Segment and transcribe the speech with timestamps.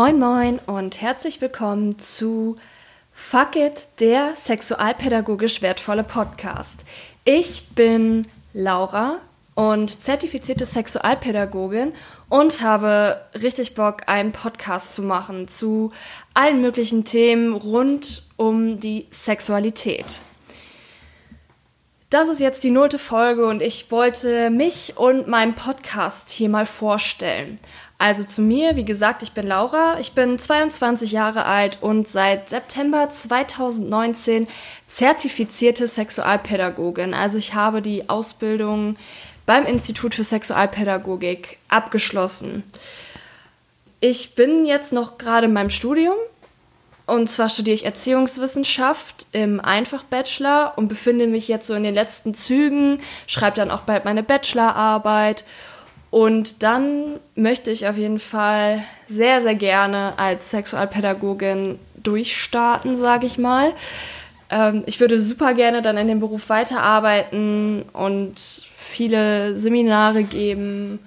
[0.00, 2.56] Moin moin und herzlich willkommen zu
[3.10, 6.84] Fuck It, der sexualpädagogisch wertvolle Podcast.
[7.24, 9.18] Ich bin Laura
[9.56, 11.94] und zertifizierte Sexualpädagogin
[12.28, 15.90] und habe richtig Bock, einen Podcast zu machen zu
[16.32, 20.20] allen möglichen Themen rund um die Sexualität.
[22.08, 26.66] Das ist jetzt die nullte Folge und ich wollte mich und meinen Podcast hier mal
[26.66, 27.58] vorstellen.
[28.00, 32.48] Also zu mir, wie gesagt, ich bin Laura, ich bin 22 Jahre alt und seit
[32.48, 34.46] September 2019
[34.86, 37.12] zertifizierte Sexualpädagogin.
[37.12, 38.96] Also ich habe die Ausbildung
[39.46, 42.62] beim Institut für Sexualpädagogik abgeschlossen.
[43.98, 46.14] Ich bin jetzt noch gerade in meinem Studium
[47.08, 52.32] und zwar studiere ich Erziehungswissenschaft im Einfach-Bachelor und befinde mich jetzt so in den letzten
[52.32, 55.44] Zügen, schreibe dann auch bald meine Bachelorarbeit
[56.10, 63.38] und dann möchte ich auf jeden Fall sehr, sehr gerne als Sexualpädagogin durchstarten, sage ich
[63.38, 63.72] mal.
[64.50, 71.00] Ähm, ich würde super gerne dann in dem Beruf weiterarbeiten und viele Seminare geben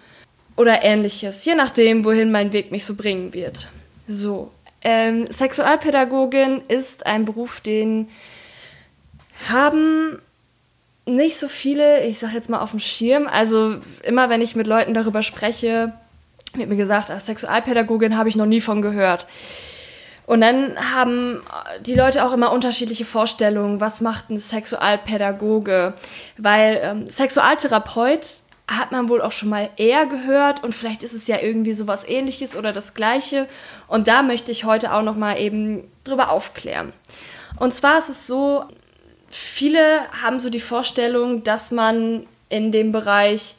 [0.55, 3.69] oder ähnliches, je nachdem, wohin mein Weg mich so bringen wird.
[4.07, 4.51] So,
[4.83, 8.09] ähm, Sexualpädagogin ist ein Beruf, den
[9.49, 10.21] haben
[11.05, 13.27] nicht so viele, ich sag jetzt mal auf dem Schirm.
[13.27, 15.93] Also immer wenn ich mit Leuten darüber spreche,
[16.53, 19.27] wird mir gesagt, als Sexualpädagogin habe ich noch nie von gehört.
[20.27, 21.41] Und dann haben
[21.85, 25.93] die Leute auch immer unterschiedliche Vorstellungen, was macht ein Sexualpädagoge?
[26.37, 28.25] Weil ähm, Sexualtherapeut
[28.67, 32.07] hat man wohl auch schon mal eher gehört und vielleicht ist es ja irgendwie sowas
[32.07, 33.47] ähnliches oder das gleiche.
[33.87, 36.93] Und da möchte ich heute auch noch mal eben drüber aufklären.
[37.59, 38.65] Und zwar ist es so,
[39.31, 43.55] viele haben so die Vorstellung, dass man in dem Bereich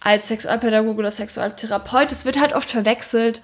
[0.00, 3.42] als Sexualpädagoge oder Sexualtherapeut, es wird halt oft verwechselt,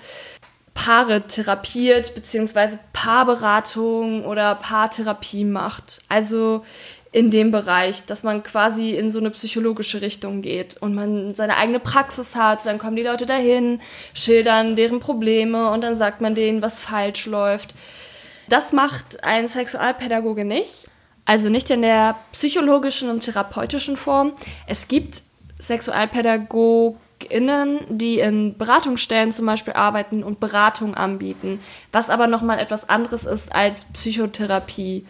[0.75, 6.03] Paare therapiert, beziehungsweise Paarberatung oder Paartherapie macht.
[6.09, 6.65] Also
[7.11, 11.57] in dem Bereich, dass man quasi in so eine psychologische Richtung geht und man seine
[11.57, 13.81] eigene Praxis hat, dann kommen die Leute dahin,
[14.13, 17.75] schildern deren Probleme und dann sagt man denen, was falsch läuft.
[18.49, 20.89] Das macht ein Sexualpädagoge nicht.
[21.29, 24.33] Also nicht in der psychologischen und therapeutischen Form.
[24.67, 25.21] Es gibt
[25.59, 31.61] SexualpädagogInnen, die in Beratungsstellen zum Beispiel arbeiten und Beratung anbieten,
[31.93, 35.05] was aber nochmal etwas anderes ist als Psychotherapie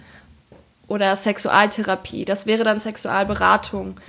[0.89, 2.25] oder Sexualtherapie.
[2.25, 4.01] Das wäre dann Sexualberatung.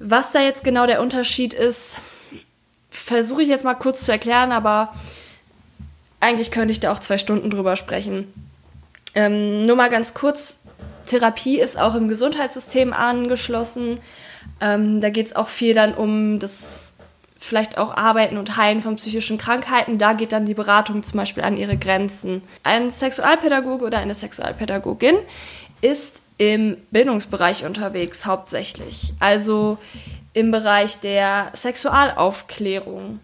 [0.00, 1.98] Was da jetzt genau der Unterschied ist,
[2.90, 4.92] versuche ich jetzt mal kurz zu erklären, aber
[6.18, 8.34] eigentlich könnte ich da auch zwei Stunden drüber sprechen.
[9.14, 10.58] Ähm, nur mal ganz kurz,
[11.06, 13.98] Therapie ist auch im Gesundheitssystem angeschlossen.
[14.60, 16.96] Ähm, da geht es auch viel dann um das
[17.38, 19.98] vielleicht auch Arbeiten und Heilen von psychischen Krankheiten.
[19.98, 22.42] Da geht dann die Beratung zum Beispiel an ihre Grenzen.
[22.62, 25.16] Ein Sexualpädagoge oder eine Sexualpädagogin
[25.80, 29.14] ist im Bildungsbereich unterwegs hauptsächlich.
[29.20, 29.78] Also
[30.32, 33.20] im Bereich der Sexualaufklärung.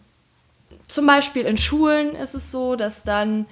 [0.86, 3.46] Zum Beispiel in Schulen ist es so, dass dann,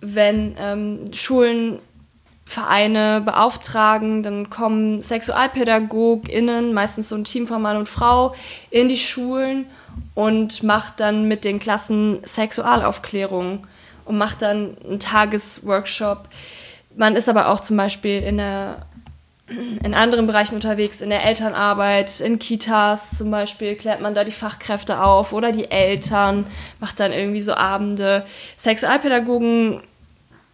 [0.00, 1.80] wenn ähm, Schulen
[2.50, 8.34] Vereine beauftragen, dann kommen SexualpädagogInnen, meistens so ein Team von Mann und Frau,
[8.70, 9.66] in die Schulen
[10.16, 13.68] und macht dann mit den Klassen Sexualaufklärung
[14.04, 16.28] und macht dann einen Tagesworkshop.
[16.96, 18.84] Man ist aber auch zum Beispiel in, der,
[19.84, 24.32] in anderen Bereichen unterwegs, in der Elternarbeit, in Kitas zum Beispiel klärt man da die
[24.32, 26.44] Fachkräfte auf oder die Eltern,
[26.80, 28.24] macht dann irgendwie so Abende.
[28.58, 29.82] Sexualpädagogen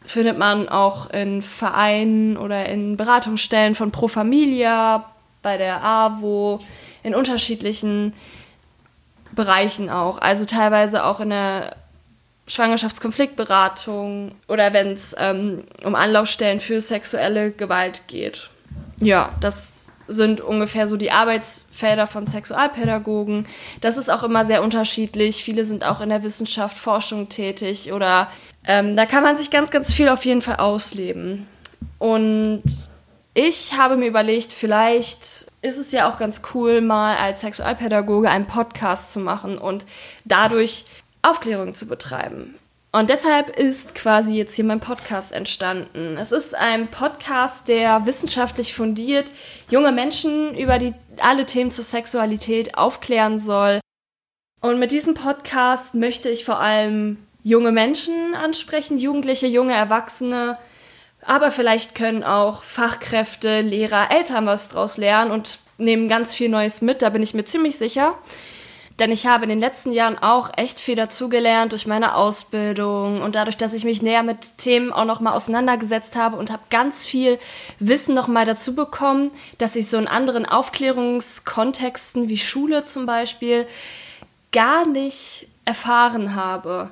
[0.07, 5.05] findet man auch in Vereinen oder in Beratungsstellen von Pro Familia,
[5.43, 6.59] bei der AWO,
[7.03, 8.15] in unterschiedlichen
[9.33, 10.19] Bereichen auch.
[10.19, 11.77] Also teilweise auch in der
[12.49, 18.51] Schwangerschaftskonfliktberatung oder wenn es ähm, um Anlaufstellen für sexuelle Gewalt geht.
[19.01, 23.47] Ja, das sind ungefähr so die Arbeitsfelder von Sexualpädagogen.
[23.81, 25.43] Das ist auch immer sehr unterschiedlich.
[25.43, 28.29] Viele sind auch in der Wissenschaft, Forschung tätig oder
[28.67, 31.47] ähm, da kann man sich ganz, ganz viel auf jeden Fall ausleben.
[31.99, 32.63] Und
[33.35, 38.47] ich habe mir überlegt, vielleicht ist es ja auch ganz cool, mal als Sexualpädagoge einen
[38.47, 39.85] Podcast zu machen und
[40.25, 40.85] dadurch
[41.23, 42.55] Aufklärung zu betreiben.
[42.93, 46.17] Und deshalb ist quasi jetzt hier mein Podcast entstanden.
[46.19, 49.31] Es ist ein Podcast, der wissenschaftlich fundiert
[49.69, 53.81] junge Menschen über die, alle Themen zur Sexualität aufklären soll.
[54.63, 60.59] Und mit diesem Podcast möchte ich vor allem junge Menschen ansprechen, Jugendliche, junge Erwachsene,
[61.25, 66.81] aber vielleicht können auch Fachkräfte, Lehrer, Eltern was draus lernen und nehmen ganz viel Neues
[66.83, 68.19] mit, da bin ich mir ziemlich sicher.
[68.99, 73.37] Denn ich habe in den letzten Jahren auch echt viel dazugelernt durch meine Ausbildung und
[73.37, 77.39] dadurch, dass ich mich näher mit Themen auch nochmal auseinandergesetzt habe und habe ganz viel
[77.79, 83.69] Wissen nochmal dazu bekommen, dass ich so in anderen Aufklärungskontexten wie Schule zum Beispiel
[84.51, 86.91] gar nicht erfahren habe.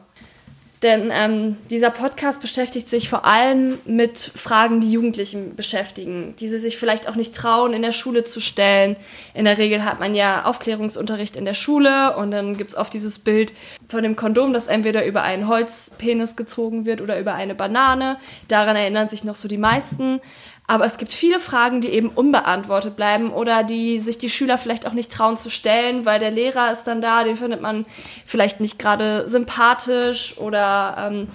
[0.85, 6.59] Denn ähm, dieser Podcast beschäftigt sich vor allem mit Fragen, die Jugendlichen beschäftigen, die sie
[6.59, 8.97] sich vielleicht auch nicht trauen, in der Schule zu stellen.
[9.33, 12.93] In der Regel hat man ja Aufklärungsunterricht in der Schule und dann gibt es oft
[12.93, 13.55] dieses Bild
[13.89, 18.19] von dem Kondom, das entweder über einen Holzpenis gezogen wird oder über eine Banane.
[18.49, 20.21] Daran erinnern sich noch so die meisten.
[20.67, 24.87] Aber es gibt viele Fragen, die eben unbeantwortet bleiben oder die sich die Schüler vielleicht
[24.87, 27.85] auch nicht trauen zu stellen, weil der Lehrer ist dann da, den findet man
[28.25, 31.29] vielleicht nicht gerade sympathisch oder, ähm,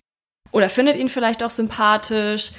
[0.51, 2.51] oder findet ihn vielleicht auch sympathisch,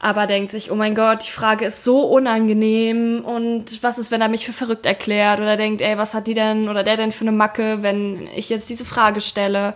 [0.00, 4.20] aber denkt sich, oh mein Gott, die Frage ist so unangenehm und was ist, wenn
[4.20, 7.12] er mich für verrückt erklärt oder denkt, ey, was hat die denn oder der denn
[7.12, 9.74] für eine Macke, wenn ich jetzt diese Frage stelle?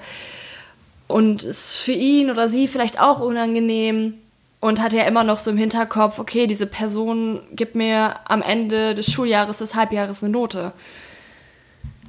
[1.06, 4.14] Und ist für ihn oder sie vielleicht auch unangenehm
[4.61, 8.95] und hat ja immer noch so im Hinterkopf, okay, diese Person gibt mir am Ende
[8.95, 10.73] des Schuljahres, des Halbjahres eine Note.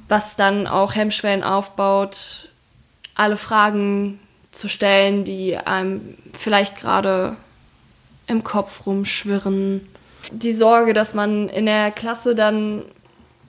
[0.08, 2.50] Was dann auch Hemmschwellen aufbaut,
[3.14, 4.20] alle Fragen
[4.52, 7.36] zu stellen, die einem vielleicht gerade
[8.26, 9.88] im Kopf rumschwirren.
[10.30, 12.84] Die Sorge, dass man in der Klasse dann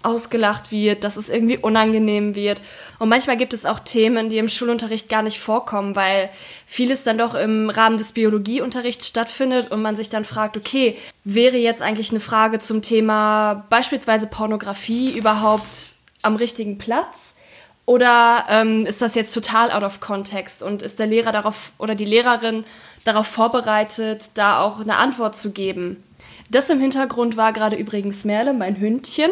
[0.04, 2.62] ausgelacht wird, dass es irgendwie unangenehm wird.
[3.00, 6.30] Und manchmal gibt es auch Themen, die im Schulunterricht gar nicht vorkommen, weil
[6.66, 11.58] vieles dann doch im Rahmen des Biologieunterrichts stattfindet und man sich dann fragt, okay, wäre
[11.58, 17.36] jetzt eigentlich eine Frage zum Thema beispielsweise Pornografie überhaupt am richtigen Platz?
[17.86, 21.96] Oder ähm, ist das jetzt total out of context und ist der Lehrer darauf oder
[21.96, 22.64] die Lehrerin
[23.04, 26.02] darauf vorbereitet, da auch eine Antwort zu geben?
[26.50, 29.32] Das im Hintergrund war gerade übrigens Merle, mein Hündchen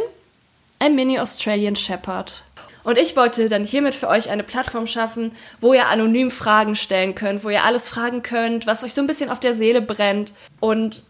[0.81, 2.41] ein Mini Australian Shepherd.
[2.83, 7.13] Und ich wollte dann hiermit für euch eine Plattform schaffen, wo ihr anonym Fragen stellen
[7.13, 10.33] könnt, wo ihr alles fragen könnt, was euch so ein bisschen auf der Seele brennt
[10.59, 11.03] und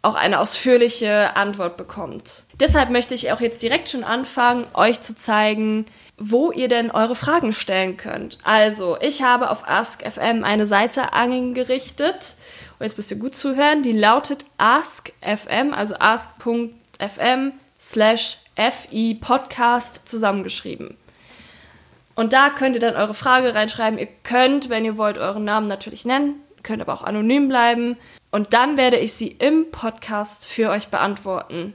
[0.00, 2.44] auch eine ausführliche Antwort bekommt.
[2.58, 5.84] Deshalb möchte ich auch jetzt direkt schon anfangen, euch zu zeigen,
[6.16, 8.38] wo ihr denn eure Fragen stellen könnt.
[8.44, 12.36] Also, ich habe auf AskFM eine Seite angerichtet.
[12.78, 13.82] Und jetzt müsst ihr gut zuhören.
[13.82, 20.96] Die lautet AskFM, also ask.fm slash FI Podcast zusammengeschrieben.
[22.14, 23.98] Und da könnt ihr dann eure Frage reinschreiben.
[23.98, 27.96] Ihr könnt, wenn ihr wollt, euren Namen natürlich nennen, könnt aber auch anonym bleiben.
[28.32, 31.74] Und dann werde ich sie im Podcast für euch beantworten.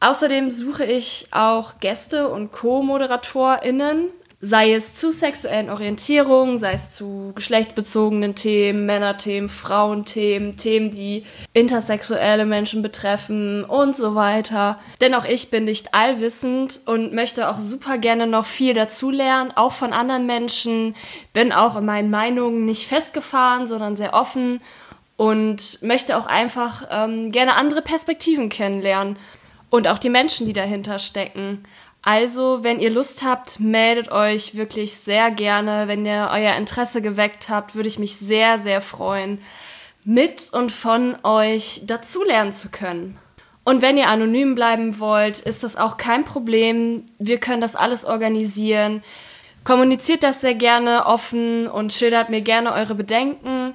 [0.00, 4.08] Außerdem suche ich auch Gäste und Co-ModeratorInnen,
[4.40, 11.24] sei es zu sexuellen Orientierungen, sei es zu geschlechtsbezogenen Themen, Männerthemen, Frauenthemen, Themen, die
[11.54, 14.78] intersexuelle Menschen betreffen und so weiter.
[15.00, 19.72] Denn auch ich bin nicht allwissend und möchte auch super gerne noch viel dazulernen, auch
[19.72, 20.94] von anderen Menschen,
[21.32, 24.60] bin auch in meinen Meinungen nicht festgefahren, sondern sehr offen
[25.16, 29.16] und möchte auch einfach ähm, gerne andere Perspektiven kennenlernen
[29.70, 31.64] und auch die Menschen, die dahinter stecken.
[32.06, 35.88] Also, wenn ihr Lust habt, meldet euch wirklich sehr gerne.
[35.88, 39.40] Wenn ihr euer Interesse geweckt habt, würde ich mich sehr, sehr freuen,
[40.04, 43.18] mit und von euch dazulernen zu können.
[43.64, 47.06] Und wenn ihr anonym bleiben wollt, ist das auch kein Problem.
[47.18, 49.02] Wir können das alles organisieren.
[49.64, 53.74] Kommuniziert das sehr gerne offen und schildert mir gerne eure Bedenken.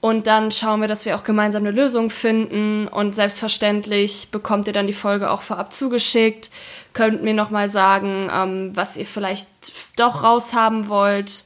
[0.00, 2.88] Und dann schauen wir, dass wir auch gemeinsam eine Lösung finden.
[2.88, 6.50] Und selbstverständlich bekommt ihr dann die Folge auch vorab zugeschickt.
[6.94, 9.48] Könnt mir nochmal sagen, ähm, was ihr vielleicht
[9.96, 11.44] doch raushaben wollt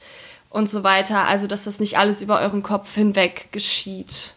[0.49, 1.27] und so weiter.
[1.27, 4.33] Also, dass das nicht alles über euren Kopf hinweg geschieht.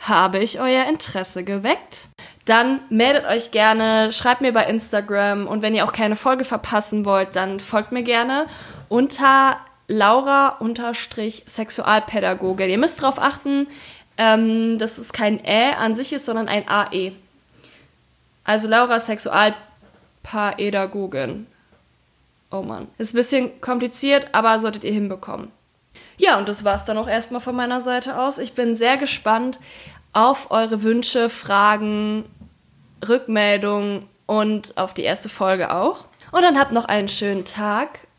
[0.00, 2.08] Habe ich euer Interesse geweckt?
[2.44, 7.04] Dann meldet euch gerne, schreibt mir bei Instagram und wenn ihr auch keine Folge verpassen
[7.04, 8.46] wollt, dann folgt mir gerne
[8.88, 9.56] unter
[9.92, 12.70] Laura-Sexualpädagogin.
[12.70, 13.66] Ihr müsst darauf achten,
[14.16, 17.12] ähm, dass es kein Ä an sich ist, sondern ein AE.
[18.44, 21.46] Also Laura Sexualpädagogin.
[22.50, 22.88] Oh Mann.
[22.98, 25.50] Ist ein bisschen kompliziert, aber solltet ihr hinbekommen.
[26.18, 28.38] Ja, und das war es dann auch erstmal von meiner Seite aus.
[28.38, 29.58] Ich bin sehr gespannt
[30.12, 32.24] auf eure Wünsche, Fragen,
[33.06, 36.04] Rückmeldungen und auf die erste Folge auch.
[36.30, 38.00] Und dann habt noch einen schönen Tag